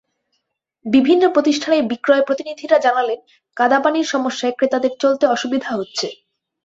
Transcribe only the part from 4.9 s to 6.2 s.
চলতে অসুবিধা হচ্ছে।